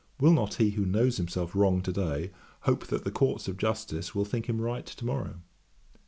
[0.19, 4.15] Will not he who knows himself wrong to day, hope that the Courts of Justice
[4.15, 5.41] will think him right to morrow?